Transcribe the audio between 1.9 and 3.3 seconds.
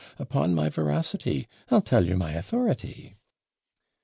you my authority!'